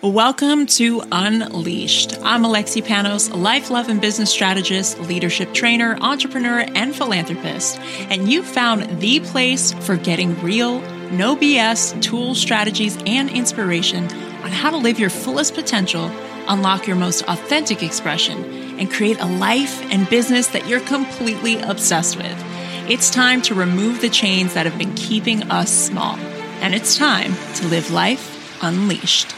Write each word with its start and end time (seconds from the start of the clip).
Welcome 0.00 0.66
to 0.66 1.02
Unleashed. 1.10 2.18
I'm 2.22 2.44
Alexi 2.44 2.84
Panos, 2.84 3.36
life, 3.36 3.68
love, 3.68 3.88
and 3.88 4.00
business 4.00 4.30
strategist, 4.30 5.00
leadership 5.00 5.52
trainer, 5.52 5.98
entrepreneur, 6.00 6.60
and 6.76 6.94
philanthropist. 6.94 7.80
And 8.08 8.30
you 8.30 8.44
found 8.44 9.00
the 9.00 9.18
place 9.18 9.72
for 9.72 9.96
getting 9.96 10.40
real, 10.40 10.80
no 11.10 11.34
BS 11.34 12.00
tools, 12.00 12.40
strategies, 12.40 12.96
and 13.06 13.28
inspiration 13.28 14.04
on 14.44 14.52
how 14.52 14.70
to 14.70 14.76
live 14.76 15.00
your 15.00 15.10
fullest 15.10 15.56
potential, 15.56 16.08
unlock 16.46 16.86
your 16.86 16.94
most 16.94 17.22
authentic 17.22 17.82
expression, 17.82 18.44
and 18.78 18.92
create 18.92 19.18
a 19.18 19.26
life 19.26 19.82
and 19.90 20.08
business 20.08 20.46
that 20.48 20.68
you're 20.68 20.78
completely 20.78 21.60
obsessed 21.62 22.16
with. 22.16 22.44
It's 22.88 23.10
time 23.10 23.42
to 23.42 23.54
remove 23.56 24.00
the 24.00 24.10
chains 24.10 24.54
that 24.54 24.64
have 24.64 24.78
been 24.78 24.94
keeping 24.94 25.50
us 25.50 25.72
small. 25.72 26.14
And 26.60 26.72
it's 26.72 26.96
time 26.96 27.34
to 27.56 27.66
live 27.66 27.90
life 27.90 28.62
unleashed. 28.62 29.34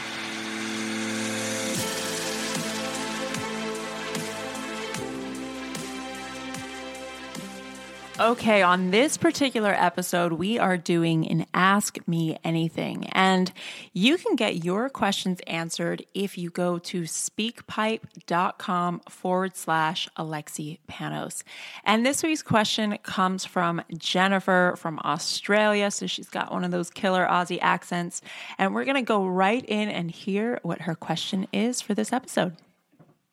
Okay, 8.21 8.61
on 8.61 8.91
this 8.91 9.17
particular 9.17 9.73
episode, 9.73 10.33
we 10.33 10.59
are 10.59 10.77
doing 10.77 11.27
an 11.27 11.47
Ask 11.55 11.97
Me 12.07 12.37
Anything. 12.43 13.07
And 13.13 13.51
you 13.93 14.19
can 14.19 14.35
get 14.35 14.63
your 14.63 14.89
questions 14.89 15.39
answered 15.47 16.05
if 16.13 16.37
you 16.37 16.51
go 16.51 16.77
to 16.77 17.01
speakpipe.com 17.01 18.99
forward 19.09 19.57
slash 19.57 20.07
Alexi 20.19 20.77
Panos. 20.87 21.41
And 21.83 22.05
this 22.05 22.21
week's 22.21 22.43
question 22.43 22.99
comes 23.01 23.43
from 23.43 23.81
Jennifer 23.97 24.75
from 24.77 24.99
Australia. 24.99 25.89
So 25.89 26.05
she's 26.05 26.29
got 26.29 26.51
one 26.51 26.63
of 26.63 26.69
those 26.69 26.91
killer 26.91 27.25
Aussie 27.25 27.57
accents. 27.59 28.21
And 28.59 28.75
we're 28.75 28.85
going 28.85 28.97
to 28.97 29.01
go 29.01 29.25
right 29.25 29.65
in 29.67 29.89
and 29.89 30.11
hear 30.11 30.59
what 30.61 30.81
her 30.81 30.93
question 30.93 31.47
is 31.51 31.81
for 31.81 31.95
this 31.95 32.13
episode. 32.13 32.55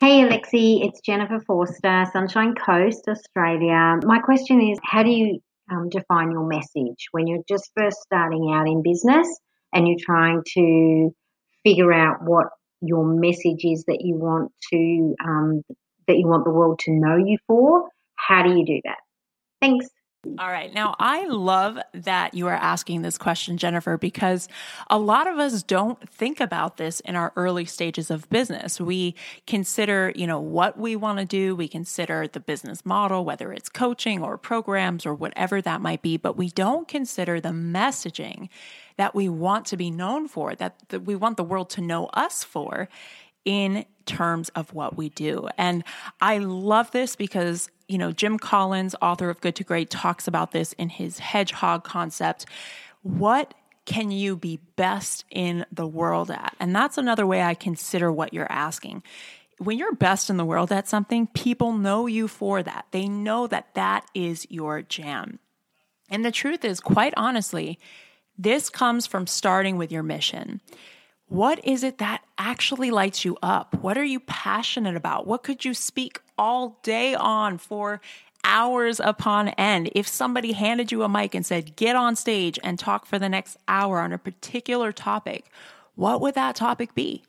Hey 0.01 0.23
Alexi, 0.23 0.87
it's 0.87 1.01
Jennifer 1.01 1.41
Forster, 1.45 2.05
Sunshine 2.13 2.55
Coast, 2.55 3.09
Australia. 3.09 3.99
My 4.05 4.21
question 4.21 4.61
is 4.61 4.79
how 4.85 5.03
do 5.03 5.11
you 5.11 5.41
um, 5.73 5.89
define 5.89 6.31
your 6.31 6.47
message 6.47 7.09
when 7.11 7.27
you're 7.27 7.43
just 7.49 7.73
first 7.77 7.97
starting 8.03 8.53
out 8.55 8.69
in 8.69 8.81
business 8.81 9.27
and 9.75 9.89
you're 9.89 9.97
trying 10.01 10.45
to 10.55 11.13
figure 11.65 11.93
out 11.93 12.19
what 12.23 12.47
your 12.81 13.13
message 13.13 13.65
is 13.65 13.87
that 13.89 13.99
you 14.03 14.15
want 14.15 14.53
to 14.71 15.17
um, 15.25 15.63
that 16.07 16.17
you 16.17 16.29
want 16.29 16.45
the 16.45 16.53
world 16.53 16.79
to 16.85 16.93
know 16.93 17.17
you 17.17 17.37
for? 17.49 17.89
How 18.15 18.45
do 18.45 18.51
you 18.51 18.65
do 18.65 18.81
that? 18.85 18.99
Thanks. 19.61 19.89
All 20.27 20.51
right. 20.51 20.75
Now, 20.75 20.97
I 20.99 21.27
love 21.29 21.79
that 21.95 22.35
you 22.35 22.49
are 22.49 22.53
asking 22.53 23.03
this 23.03 23.17
question, 23.17 23.57
Jennifer, 23.57 23.97
because 23.97 24.49
a 24.91 24.99
lot 24.99 25.29
of 25.29 25.39
us 25.39 25.63
don't 25.63 26.09
think 26.11 26.41
about 26.41 26.77
this 26.77 26.99
in 27.01 27.15
our 27.15 27.33
early 27.37 27.65
stages 27.65 28.11
of 28.11 28.29
business. 28.29 28.81
We 28.81 29.15
consider, 29.47 30.13
you 30.17 30.27
know, 30.27 30.41
what 30.41 30.77
we 30.77 30.97
want 30.97 31.21
to 31.21 31.25
do. 31.25 31.55
We 31.55 31.69
consider 31.69 32.27
the 32.27 32.41
business 32.41 32.85
model, 32.85 33.25
whether 33.25 33.53
it's 33.53 33.69
coaching 33.69 34.21
or 34.21 34.37
programs 34.37 35.07
or 35.07 35.15
whatever 35.15 35.63
that 35.63 35.81
might 35.81 36.03
be, 36.03 36.17
but 36.17 36.37
we 36.37 36.49
don't 36.49 36.89
consider 36.89 37.41
the 37.41 37.51
messaging 37.51 38.49
that 38.97 39.15
we 39.15 39.29
want 39.29 39.67
to 39.67 39.77
be 39.77 39.89
known 39.89 40.27
for, 40.27 40.57
that, 40.57 40.81
that 40.89 41.05
we 41.05 41.15
want 41.15 41.37
the 41.37 41.45
world 41.45 41.71
to 41.71 41.81
know 41.81 42.07
us 42.07 42.43
for 42.43 42.89
in 43.45 43.85
terms 44.07 44.49
of 44.51 44.73
what 44.73 44.97
we 44.97 45.09
do. 45.11 45.49
And 45.59 45.85
I 46.21 46.39
love 46.39 46.91
this 46.91 47.17
because 47.17 47.71
you 47.89 47.97
know, 47.97 48.13
Jim 48.13 48.39
Collins, 48.39 48.95
author 49.01 49.31
of 49.31 49.41
Good 49.41 49.57
to 49.57 49.65
Great, 49.65 49.91
talks 49.91 50.29
about 50.29 50.53
this 50.53 50.75
in 50.75 50.91
his 50.91 51.19
hedgehog 51.19 51.85
concept. 51.85 52.45
What 53.03 53.55
can 53.87 54.11
you 54.11 54.37
be 54.37 54.61
best 54.77 55.25
in 55.31 55.65
the 55.73 55.87
world 55.87 56.31
at? 56.31 56.55
And 56.61 56.77
that's 56.77 56.99
another 56.99 57.27
way 57.27 57.43
I 57.43 57.55
consider 57.55 58.13
what 58.13 58.35
you're 58.35 58.53
asking. 58.53 59.03
When 59.57 59.79
you're 59.79 59.95
best 59.95 60.29
in 60.29 60.37
the 60.37 60.45
world 60.45 60.71
at 60.71 60.87
something, 60.87 61.27
people 61.29 61.73
know 61.73 62.07
you 62.07 62.29
for 62.29 62.63
that. 62.63 62.87
They 62.91 63.09
know 63.09 63.47
that 63.47 63.75
that 63.75 64.07
is 64.15 64.47
your 64.51 64.83
jam. 64.83 65.39
And 66.11 66.25
the 66.25 66.31
truth 66.31 66.65
is, 66.65 66.81
quite 66.81 67.15
honestly, 67.17 67.79
this 68.37 68.69
comes 68.69 69.07
from 69.07 69.27
starting 69.27 69.79
with 69.79 69.91
your 69.91 70.03
mission. 70.03 70.61
What 71.29 71.63
is 71.63 71.85
it 71.85 71.99
that 71.99 72.23
actually 72.39 72.91
lights 72.91 73.25
you 73.25 73.37
up? 73.43 73.75
What 73.83 73.99
are 73.99 74.05
you 74.05 74.19
passionate 74.21 74.97
about? 74.97 75.27
What 75.27 75.43
could 75.43 75.63
you 75.63 75.75
speak 75.75 76.21
all 76.39 76.79
day 76.83 77.15
on 77.15 77.59
for 77.59 78.01
hours 78.45 78.99
upon 78.99 79.49
end? 79.51 79.91
If 79.95 80.09
somebody 80.09 80.53
handed 80.53 80.91
you 80.91 81.03
a 81.03 81.09
mic 81.09 81.35
and 81.35 81.45
said, 81.45 81.77
get 81.77 81.97
on 81.97 82.17
stage 82.17 82.59
and 82.65 82.79
talk 82.79 83.05
for 83.05 83.19
the 83.19 83.29
next 83.29 83.59
hour 83.69 84.01
on 84.01 84.15
a 84.15 84.19
particular 84.19 84.91
topic, 84.91 85.51
what 85.97 86.23
would 86.23 86.35
that 86.35 86.57
topic 86.57 86.95
be? 86.95 87.23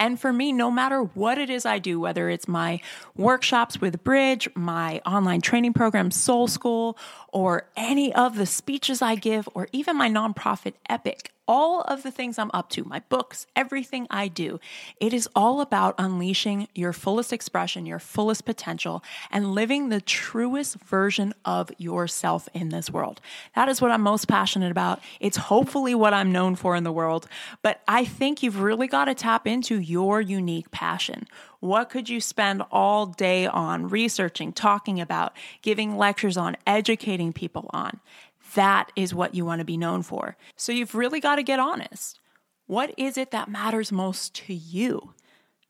And 0.00 0.20
for 0.20 0.32
me, 0.32 0.52
no 0.52 0.70
matter 0.70 1.02
what 1.02 1.38
it 1.38 1.48
is 1.48 1.64
I 1.64 1.78
do, 1.78 2.00
whether 2.00 2.28
it's 2.28 2.48
my 2.48 2.80
workshops 3.16 3.80
with 3.80 4.02
Bridge, 4.02 4.48
my 4.54 5.00
online 5.06 5.40
training 5.40 5.74
program, 5.74 6.10
Soul 6.10 6.48
School, 6.48 6.98
or 7.32 7.68
any 7.76 8.12
of 8.12 8.36
the 8.36 8.46
speeches 8.46 9.00
I 9.00 9.14
give, 9.14 9.48
or 9.54 9.68
even 9.72 9.96
my 9.96 10.10
nonprofit 10.10 10.74
Epic, 10.90 11.30
all 11.48 11.82
of 11.82 12.02
the 12.02 12.10
things 12.10 12.38
I'm 12.38 12.50
up 12.52 12.70
to, 12.70 12.84
my 12.84 13.00
books, 13.08 13.46
everything 13.54 14.06
I 14.10 14.28
do, 14.28 14.60
it 15.00 15.12
is 15.12 15.28
all 15.34 15.60
about 15.60 15.94
unleashing 15.98 16.68
your 16.74 16.92
fullest 16.92 17.32
expression, 17.32 17.86
your 17.86 17.98
fullest 17.98 18.44
potential, 18.44 19.02
and 19.30 19.54
living 19.54 19.88
the 19.88 20.00
truest 20.00 20.76
version 20.76 21.34
of 21.44 21.70
yourself 21.78 22.48
in 22.54 22.70
this 22.70 22.90
world. 22.90 23.20
That 23.54 23.68
is 23.68 23.80
what 23.80 23.90
I'm 23.90 24.02
most 24.02 24.28
passionate 24.28 24.70
about. 24.70 25.00
It's 25.20 25.36
hopefully 25.36 25.94
what 25.94 26.14
I'm 26.14 26.32
known 26.32 26.56
for 26.56 26.76
in 26.76 26.84
the 26.84 26.92
world, 26.92 27.28
but 27.62 27.82
I 27.86 28.04
think 28.04 28.42
you've 28.42 28.60
really 28.60 28.86
got 28.86 29.06
to 29.06 29.14
tap 29.14 29.46
into 29.46 29.80
your 29.80 30.20
unique 30.20 30.70
passion. 30.70 31.26
What 31.60 31.88
could 31.88 32.08
you 32.08 32.20
spend 32.20 32.62
all 32.70 33.06
day 33.06 33.46
on 33.46 33.88
researching, 33.88 34.52
talking 34.52 35.00
about, 35.00 35.32
giving 35.62 35.96
lectures 35.96 36.36
on, 36.36 36.56
educating 36.66 37.32
people 37.32 37.70
on? 37.72 38.00
That 38.54 38.90
is 38.96 39.14
what 39.14 39.34
you 39.34 39.44
want 39.44 39.60
to 39.60 39.64
be 39.64 39.76
known 39.76 40.02
for. 40.02 40.36
So 40.56 40.72
you've 40.72 40.94
really 40.94 41.20
got 41.20 41.36
to 41.36 41.42
get 41.42 41.58
honest. 41.58 42.20
What 42.66 42.92
is 42.96 43.16
it 43.16 43.30
that 43.30 43.48
matters 43.48 43.92
most 43.92 44.34
to 44.46 44.54
you? 44.54 45.14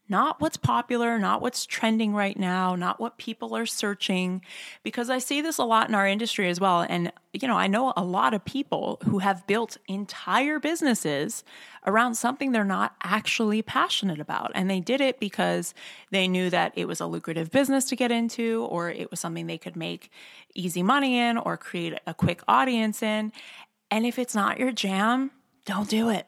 Not 0.09 0.41
what's 0.41 0.56
popular, 0.56 1.19
not 1.19 1.43
what's 1.43 1.67
trending 1.67 2.15
right 2.15 2.39
now, 2.39 2.77
not 2.77 3.00
what 3.00 3.19
people 3.19 3.56
are 3.56 3.67
searching, 3.67 4.41
because 4.84 5.11
I 5.11 5.19
see 5.19 5.41
this 5.41 5.59
a 5.59 5.65
lot 5.65 5.89
in 5.89 5.97
our 5.97 6.06
industry 6.06 6.49
as 6.49 6.61
well. 6.61 6.87
And, 6.89 7.12
you 7.33 7.49
know, 7.49 7.56
I 7.56 7.67
know 7.67 7.93
a 7.97 8.05
lot 8.05 8.33
of 8.33 8.45
people 8.45 9.00
who 9.05 9.19
have 9.19 9.45
built 9.49 9.78
entire 9.89 10.61
businesses 10.61 11.43
around 11.87 12.15
something 12.15 12.53
they're 12.53 12.65
not 12.65 12.95
actually 13.03 13.62
passionate 13.62 14.21
about. 14.21 14.53
And 14.55 14.71
they 14.71 14.78
did 14.78 15.00
it 15.00 15.19
because 15.19 15.75
they 16.12 16.28
knew 16.28 16.50
that 16.50 16.72
it 16.77 16.87
was 16.87 17.00
a 17.00 17.06
lucrative 17.06 17.50
business 17.50 17.87
to 17.87 17.97
get 17.97 18.12
into, 18.12 18.65
or 18.71 18.91
it 18.91 19.11
was 19.11 19.19
something 19.19 19.49
they 19.49 19.59
could 19.59 19.77
make 19.77 20.12
easy 20.55 20.84
money 20.84 21.19
in, 21.19 21.37
or 21.37 21.56
create 21.56 21.95
a 22.06 22.15
quick 22.15 22.43
audience 22.47 23.03
in. 23.03 23.33
And 23.91 24.06
if 24.06 24.21
it's 24.21 24.37
not 24.37 24.61
your 24.61 24.71
jam, 24.71 25.33
don't 25.65 25.91
do 25.91 26.11
it. 26.11 26.27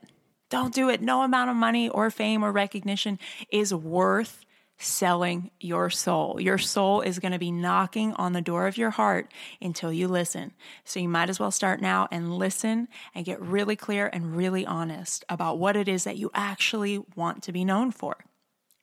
Don't 0.51 0.75
do 0.75 0.89
it. 0.89 1.03
No 1.03 1.23
amount 1.23 1.51
of 1.51 1.57
money 1.57 1.89
or 1.89 2.11
fame 2.11 2.43
or 2.43 2.53
recognition 2.53 3.19
is 3.51 3.75
worth 3.75 4.45
selling 4.79 5.51
your 5.61 5.91
soul. 5.91 6.41
Your 6.41 6.59
soul 6.59 7.01
is 7.01 7.19
going 7.19 7.33
to 7.33 7.39
be 7.39 7.51
knocking 7.51 8.13
on 8.15 8.33
the 8.33 8.41
door 8.41 8.67
of 8.67 8.79
your 8.79 8.91
heart 8.91 9.33
until 9.61 9.93
you 9.93 10.07
listen. 10.07 10.53
So 10.85 11.01
you 11.01 11.09
might 11.09 11.29
as 11.29 11.41
well 11.41 11.51
start 11.51 11.81
now 11.83 12.07
and 12.11 12.39
listen 12.39 12.89
and 13.15 13.27
get 13.27 13.41
really 13.41 13.77
clear 13.77 14.09
and 14.13 14.37
really 14.37 14.65
honest 14.65 15.25
about 15.29 15.59
what 15.59 15.77
it 15.77 15.89
is 15.89 16.05
that 16.05 16.17
you 16.17 16.31
actually 16.33 17.01
want 17.17 17.43
to 17.43 17.53
be 17.53 17.65
known 17.65 17.91
for. 17.91 18.17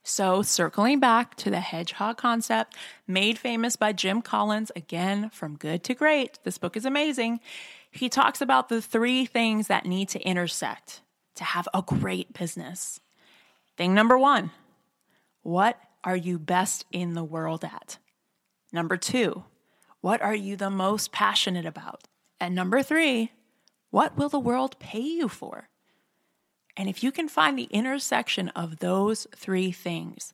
So, 0.08 0.44
circling 0.44 1.00
back 1.00 1.34
to 1.38 1.50
the 1.50 1.62
hedgehog 1.62 2.18
concept, 2.18 2.76
made 3.08 3.40
famous 3.40 3.76
by 3.76 3.92
Jim 3.92 4.22
Collins, 4.22 4.72
again 4.76 5.32
from 5.32 5.58
good 5.58 5.84
to 5.86 5.96
great. 5.96 6.38
This 6.44 6.60
book 6.60 6.78
is 6.78 6.86
amazing. 6.86 7.40
He 7.90 8.08
talks 8.08 8.40
about 8.40 8.70
the 8.70 8.84
three 8.84 9.26
things 9.26 9.66
that 9.66 9.88
need 9.88 10.10
to 10.10 10.20
intersect 10.20 11.02
to 11.36 11.44
have 11.44 11.68
a 11.74 11.82
great 11.82 12.34
business. 12.34 13.00
Thing 13.78 13.94
number 13.94 14.18
one 14.18 14.52
what 15.44 15.80
are 16.04 16.16
you 16.16 16.40
best 16.40 16.86
in 16.92 17.14
the 17.14 17.24
world 17.24 17.64
at? 17.64 17.98
Number 18.72 18.98
two, 18.98 19.44
what 20.02 20.22
are 20.22 20.36
you 20.36 20.56
the 20.56 20.70
most 20.70 21.12
passionate 21.12 21.66
about? 21.66 22.08
And 22.40 22.54
number 22.54 22.84
three, 22.84 23.32
what 23.90 24.18
will 24.18 24.30
the 24.30 24.40
world 24.40 24.80
pay 24.80 25.02
you 25.02 25.30
for? 25.30 25.70
And 26.78 26.90
if 26.90 27.04
you 27.04 27.12
can 27.12 27.30
find 27.30 27.58
the 27.58 27.70
intersection 27.72 28.50
of 28.50 28.80
those 28.80 29.28
three 29.36 29.72
things, 29.72 30.34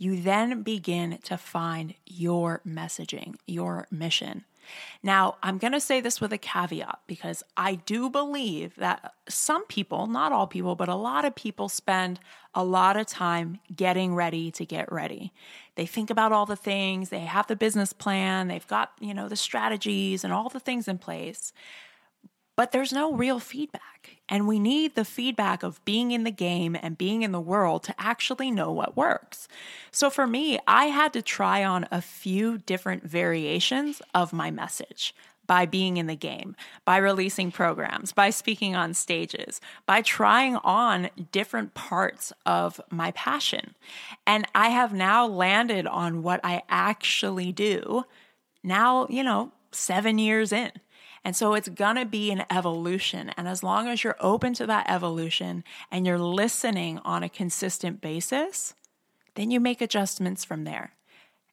you 0.00 0.18
then 0.18 0.62
begin 0.62 1.18
to 1.22 1.36
find 1.36 1.94
your 2.06 2.62
messaging, 2.66 3.34
your 3.46 3.86
mission. 3.90 4.44
Now, 5.02 5.36
I'm 5.42 5.58
going 5.58 5.74
to 5.74 5.80
say 5.80 6.00
this 6.00 6.22
with 6.22 6.32
a 6.32 6.38
caveat 6.38 7.00
because 7.06 7.42
I 7.54 7.74
do 7.74 8.08
believe 8.08 8.76
that 8.76 9.12
some 9.28 9.66
people, 9.66 10.06
not 10.06 10.32
all 10.32 10.46
people, 10.46 10.74
but 10.74 10.88
a 10.88 10.94
lot 10.94 11.26
of 11.26 11.34
people 11.34 11.68
spend 11.68 12.18
a 12.54 12.64
lot 12.64 12.96
of 12.96 13.06
time 13.08 13.60
getting 13.74 14.14
ready 14.14 14.50
to 14.52 14.64
get 14.64 14.90
ready. 14.90 15.34
They 15.74 15.84
think 15.84 16.08
about 16.08 16.32
all 16.32 16.46
the 16.46 16.56
things, 16.56 17.10
they 17.10 17.20
have 17.20 17.46
the 17.46 17.56
business 17.56 17.92
plan, 17.92 18.48
they've 18.48 18.66
got, 18.66 18.92
you 19.00 19.12
know, 19.12 19.28
the 19.28 19.36
strategies 19.36 20.24
and 20.24 20.32
all 20.32 20.48
the 20.48 20.60
things 20.60 20.88
in 20.88 20.96
place. 20.96 21.52
But 22.60 22.72
there's 22.72 22.92
no 22.92 23.14
real 23.14 23.38
feedback. 23.38 24.18
And 24.28 24.46
we 24.46 24.58
need 24.58 24.94
the 24.94 25.06
feedback 25.06 25.62
of 25.62 25.82
being 25.86 26.10
in 26.10 26.24
the 26.24 26.30
game 26.30 26.76
and 26.78 26.98
being 26.98 27.22
in 27.22 27.32
the 27.32 27.40
world 27.40 27.84
to 27.84 27.94
actually 27.98 28.50
know 28.50 28.70
what 28.70 28.98
works. 28.98 29.48
So 29.90 30.10
for 30.10 30.26
me, 30.26 30.58
I 30.66 30.88
had 30.88 31.14
to 31.14 31.22
try 31.22 31.64
on 31.64 31.88
a 31.90 32.02
few 32.02 32.58
different 32.58 33.02
variations 33.02 34.02
of 34.14 34.34
my 34.34 34.50
message 34.50 35.14
by 35.46 35.64
being 35.64 35.96
in 35.96 36.06
the 36.06 36.14
game, 36.14 36.54
by 36.84 36.98
releasing 36.98 37.50
programs, 37.50 38.12
by 38.12 38.28
speaking 38.28 38.76
on 38.76 38.92
stages, 38.92 39.58
by 39.86 40.02
trying 40.02 40.56
on 40.56 41.08
different 41.32 41.72
parts 41.72 42.30
of 42.44 42.78
my 42.90 43.10
passion. 43.12 43.74
And 44.26 44.46
I 44.54 44.68
have 44.68 44.92
now 44.92 45.26
landed 45.26 45.86
on 45.86 46.22
what 46.22 46.40
I 46.44 46.60
actually 46.68 47.52
do 47.52 48.04
now, 48.62 49.06
you 49.08 49.24
know, 49.24 49.50
seven 49.72 50.18
years 50.18 50.52
in. 50.52 50.72
And 51.24 51.36
so 51.36 51.54
it's 51.54 51.68
going 51.68 51.96
to 51.96 52.06
be 52.06 52.30
an 52.30 52.44
evolution. 52.50 53.30
And 53.36 53.46
as 53.46 53.62
long 53.62 53.88
as 53.88 54.02
you're 54.02 54.16
open 54.20 54.54
to 54.54 54.66
that 54.66 54.88
evolution 54.88 55.64
and 55.90 56.06
you're 56.06 56.18
listening 56.18 56.98
on 57.04 57.22
a 57.22 57.28
consistent 57.28 58.00
basis, 58.00 58.74
then 59.34 59.50
you 59.50 59.60
make 59.60 59.80
adjustments 59.80 60.44
from 60.44 60.64
there. 60.64 60.94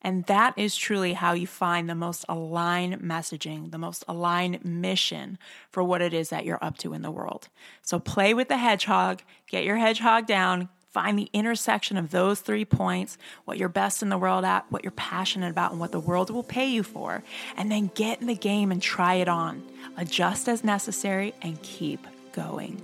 And 0.01 0.25
that 0.25 0.53
is 0.57 0.77
truly 0.77 1.13
how 1.13 1.33
you 1.33 1.47
find 1.47 1.89
the 1.89 1.95
most 1.95 2.23
aligned 2.29 3.01
messaging, 3.01 3.71
the 3.71 3.77
most 3.77 4.05
aligned 4.07 4.63
mission 4.63 5.37
for 5.71 5.83
what 5.83 6.01
it 6.01 6.13
is 6.13 6.29
that 6.29 6.45
you're 6.45 6.63
up 6.63 6.77
to 6.79 6.93
in 6.93 7.01
the 7.01 7.11
world. 7.11 7.49
So 7.81 7.99
play 7.99 8.33
with 8.33 8.47
the 8.47 8.57
hedgehog, 8.57 9.21
get 9.47 9.63
your 9.63 9.77
hedgehog 9.77 10.27
down, 10.27 10.69
find 10.97 11.19
the 11.19 11.29
intersection 11.31 11.95
of 11.95 12.09
those 12.09 12.39
three 12.39 12.65
points, 12.65 13.19
what 13.45 13.59
you're 13.59 13.69
best 13.69 14.01
in 14.01 14.09
the 14.09 14.17
world 14.17 14.43
at, 14.43 14.65
what 14.71 14.83
you're 14.83 14.89
passionate 14.93 15.51
about, 15.51 15.69
and 15.69 15.79
what 15.79 15.91
the 15.91 15.99
world 15.99 16.31
will 16.31 16.41
pay 16.41 16.65
you 16.65 16.81
for, 16.81 17.21
and 17.55 17.71
then 17.71 17.91
get 17.93 18.19
in 18.19 18.25
the 18.25 18.33
game 18.33 18.71
and 18.71 18.81
try 18.81 19.13
it 19.13 19.27
on. 19.27 19.61
Adjust 19.95 20.49
as 20.49 20.63
necessary 20.63 21.35
and 21.43 21.61
keep 21.61 22.07
going. 22.31 22.81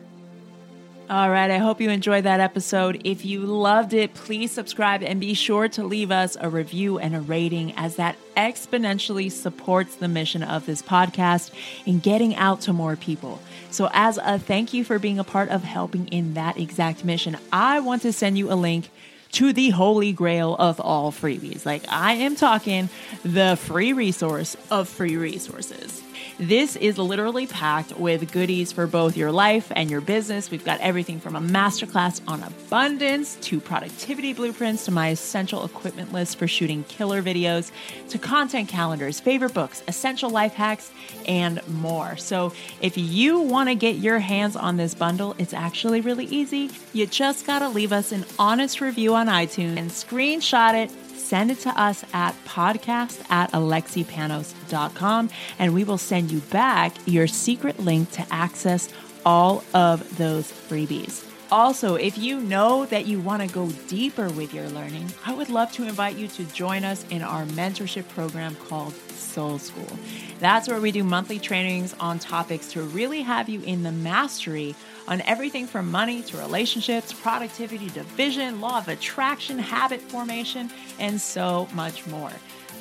All 1.09 1.29
right, 1.29 1.51
I 1.51 1.57
hope 1.57 1.81
you 1.81 1.89
enjoyed 1.89 2.23
that 2.23 2.39
episode. 2.39 3.01
If 3.03 3.25
you 3.25 3.41
loved 3.41 3.93
it, 3.93 4.13
please 4.13 4.51
subscribe 4.51 5.03
and 5.03 5.19
be 5.19 5.33
sure 5.33 5.67
to 5.67 5.83
leave 5.83 6.11
us 6.11 6.37
a 6.39 6.47
review 6.47 6.97
and 6.97 7.13
a 7.13 7.19
rating, 7.19 7.73
as 7.75 7.97
that 7.97 8.15
exponentially 8.37 9.29
supports 9.29 9.97
the 9.97 10.07
mission 10.07 10.43
of 10.43 10.65
this 10.65 10.81
podcast 10.81 11.51
in 11.85 11.99
getting 11.99 12.37
out 12.37 12.61
to 12.61 12.73
more 12.73 12.95
people. 12.95 13.41
So, 13.69 13.89
as 13.91 14.17
a 14.17 14.39
thank 14.39 14.73
you 14.73 14.85
for 14.85 14.97
being 14.97 15.19
a 15.19 15.25
part 15.25 15.49
of 15.49 15.65
helping 15.65 16.07
in 16.07 16.35
that 16.35 16.57
exact 16.57 17.03
mission, 17.03 17.37
I 17.51 17.81
want 17.81 18.03
to 18.03 18.13
send 18.13 18.37
you 18.37 18.49
a 18.49 18.55
link 18.55 18.89
to 19.33 19.51
the 19.51 19.71
holy 19.71 20.13
grail 20.13 20.55
of 20.55 20.79
all 20.79 21.11
freebies. 21.11 21.65
Like, 21.65 21.83
I 21.89 22.13
am 22.13 22.37
talking 22.37 22.87
the 23.23 23.57
free 23.57 23.91
resource 23.91 24.55
of 24.71 24.87
free 24.87 25.17
resources. 25.17 26.01
This 26.37 26.75
is 26.75 26.97
literally 26.97 27.47
packed 27.47 27.97
with 27.97 28.31
goodies 28.31 28.71
for 28.71 28.87
both 28.87 29.17
your 29.17 29.31
life 29.31 29.71
and 29.75 29.89
your 29.89 30.01
business. 30.01 30.51
We've 30.51 30.63
got 30.63 30.79
everything 30.79 31.19
from 31.19 31.35
a 31.35 31.41
masterclass 31.41 32.21
on 32.27 32.43
abundance 32.43 33.35
to 33.41 33.59
productivity 33.59 34.33
blueprints 34.33 34.85
to 34.85 34.91
my 34.91 35.09
essential 35.09 35.65
equipment 35.65 36.13
list 36.13 36.37
for 36.37 36.47
shooting 36.47 36.83
killer 36.85 37.21
videos 37.21 37.71
to 38.09 38.17
content 38.17 38.69
calendars, 38.69 39.19
favorite 39.19 39.53
books, 39.53 39.83
essential 39.87 40.29
life 40.29 40.53
hacks, 40.53 40.91
and 41.27 41.65
more. 41.67 42.17
So 42.17 42.53
if 42.81 42.97
you 42.97 43.39
want 43.39 43.69
to 43.69 43.75
get 43.75 43.97
your 43.97 44.19
hands 44.19 44.55
on 44.55 44.77
this 44.77 44.93
bundle, 44.93 45.35
it's 45.37 45.53
actually 45.53 46.01
really 46.01 46.25
easy. 46.25 46.69
You 46.93 47.05
just 47.07 47.45
got 47.45 47.59
to 47.59 47.69
leave 47.69 47.91
us 47.91 48.11
an 48.11 48.25
honest 48.39 48.81
review 48.81 49.15
on 49.15 49.27
iTunes 49.27 49.77
and 49.77 49.89
screenshot 49.89 50.73
it 50.73 50.91
send 51.23 51.51
it 51.51 51.59
to 51.59 51.69
us 51.81 52.03
at 52.13 52.35
podcast 52.45 53.29
at 53.31 53.51
alexipanos.com 53.51 55.29
and 55.59 55.73
we 55.73 55.83
will 55.83 55.97
send 55.97 56.31
you 56.31 56.39
back 56.39 56.93
your 57.05 57.27
secret 57.27 57.79
link 57.79 58.11
to 58.11 58.25
access 58.31 58.89
all 59.25 59.63
of 59.73 60.17
those 60.17 60.51
freebies. 60.51 61.32
Also, 61.53 61.93
if 61.93 62.17
you 62.17 62.39
know 62.39 62.87
that 62.87 63.05
you 63.05 63.19
want 63.19 63.39
to 63.39 63.47
go 63.47 63.69
deeper 63.87 64.27
with 64.31 64.55
your 64.55 64.67
learning, 64.69 65.07
I 65.23 65.35
would 65.35 65.49
love 65.49 65.71
to 65.73 65.83
invite 65.83 66.15
you 66.15 66.27
to 66.29 66.45
join 66.45 66.83
us 66.83 67.05
in 67.11 67.21
our 67.21 67.45
mentorship 67.45 68.09
program 68.09 68.55
called 68.67 68.95
Soul 69.11 69.59
School. 69.59 69.99
That's 70.39 70.67
where 70.67 70.81
we 70.81 70.91
do 70.91 71.03
monthly 71.03 71.37
trainings 71.37 71.93
on 71.99 72.17
topics 72.17 72.71
to 72.71 72.81
really 72.81 73.21
have 73.21 73.49
you 73.49 73.61
in 73.61 73.83
the 73.83 73.91
mastery 73.91 74.73
on 75.07 75.21
everything 75.21 75.67
from 75.67 75.91
money 75.91 76.23
to 76.23 76.37
relationships, 76.37 77.13
productivity 77.13 77.91
to 77.91 78.01
vision, 78.01 78.59
law 78.59 78.79
of 78.79 78.87
attraction, 78.87 79.59
habit 79.59 80.01
formation, 80.01 80.71
and 80.97 81.21
so 81.21 81.67
much 81.75 82.07
more. 82.07 82.31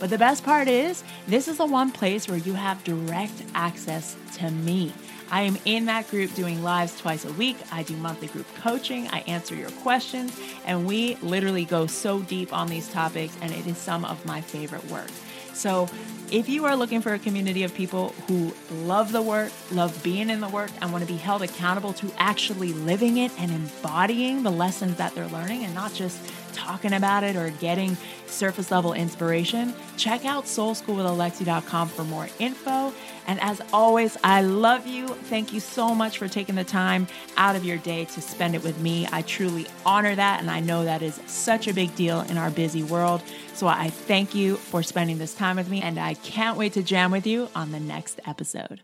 But 0.00 0.08
the 0.08 0.16
best 0.16 0.44
part 0.44 0.66
is, 0.66 1.04
this 1.28 1.46
is 1.46 1.58
the 1.58 1.66
one 1.66 1.92
place 1.92 2.26
where 2.26 2.38
you 2.38 2.54
have 2.54 2.82
direct 2.84 3.44
access 3.54 4.16
to 4.38 4.50
me. 4.50 4.94
I 5.32 5.43
am 5.43 5.56
in 5.64 5.87
that 5.87 6.08
group 6.11 6.34
doing 6.34 6.62
lives 6.62 7.00
twice 7.00 7.25
a 7.25 7.32
week. 7.32 7.56
I 7.73 7.82
do 7.84 7.96
monthly 7.96 8.29
group 8.29 8.46
coaching. 8.56 9.08
I 9.08 9.20
answer 9.20 9.55
your 9.55 9.70
questions, 9.70 10.38
and 10.67 10.87
we 10.87 11.17
literally 11.17 11.64
go 11.64 11.87
so 11.87 12.20
deep 12.20 12.52
on 12.52 12.69
these 12.69 12.90
topics, 12.90 13.34
and 13.40 13.50
it 13.50 13.67
is 13.67 13.79
some 13.79 14.05
of 14.05 14.25
my 14.26 14.43
favorite 14.43 14.84
work. 14.90 15.08
So, 15.55 15.88
if 16.31 16.49
you 16.50 16.67
are 16.67 16.76
looking 16.76 17.00
for 17.00 17.14
a 17.14 17.19
community 17.19 17.62
of 17.62 17.75
people 17.75 18.11
who 18.26 18.55
love 18.70 19.12
the 19.12 19.23
work, 19.23 19.52
love 19.70 20.02
being 20.02 20.29
in 20.29 20.40
the 20.40 20.49
work, 20.49 20.70
and 20.81 20.93
want 20.93 21.06
to 21.06 21.11
be 21.11 21.19
held 21.19 21.40
accountable 21.43 21.94
to 21.94 22.11
actually 22.19 22.75
living 22.75 23.17
it 23.17 23.32
and 23.38 23.50
embodying 23.50 24.43
the 24.43 24.50
lessons 24.50 24.96
that 24.96 25.14
they're 25.14 25.26
learning 25.29 25.64
and 25.64 25.75
not 25.75 25.94
just 25.94 26.19
talking 26.52 26.93
about 26.93 27.25
it 27.25 27.37
or 27.37 27.50
getting 27.50 27.96
surface 28.26 28.70
level 28.70 28.93
inspiration, 28.93 29.75
check 29.96 30.25
out 30.25 30.44
soulschoolwithalexi.com 30.44 31.88
for 31.88 32.04
more 32.04 32.28
info. 32.38 32.93
And 33.26 33.40
as 33.40 33.60
always, 33.72 34.16
I 34.25 34.43
love 34.43 34.87
you. 34.87 35.06
Thank 35.08 35.52
you 35.52 35.60
so 35.60 35.94
much 35.94 36.19
for 36.19 36.28
taking 36.28 36.54
the 36.54 36.64
time 36.64 37.06
out 37.37 37.56
of 37.56 37.64
your 37.64 37.78
day 37.78 38.04
to 38.06 38.20
spend 38.20 38.54
it 38.54 38.62
with 38.64 38.78
me. 38.81 39.06
I 39.12 39.22
truly 39.22 39.66
honor 39.87 40.14
that, 40.14 40.40
and 40.40 40.50
I 40.50 40.60
know 40.60 40.84
that 40.84 41.02
is 41.02 41.20
such 41.26 41.69
a 41.69 41.75
big 41.75 41.94
deal 41.94 42.22
in 42.22 42.37
our 42.37 42.50
busy 42.50 42.82
world. 42.82 43.22
So 43.55 43.66
I 43.66 43.90
thank 43.90 44.34
you 44.34 44.56
for 44.56 44.82
spending 44.82 45.19
this 45.19 45.34
time 45.34 45.56
with 45.56 45.69
me, 45.69 45.82
and 45.82 45.98
I 45.98 46.14
can't 46.14 46.58
wait 46.58 46.72
to 46.75 46.82
jam 46.82 47.10
with 47.10 47.26
you 47.26 47.48
on 47.55 47.70
the 47.70 47.81
next 47.81 48.20
episode. 48.26 48.82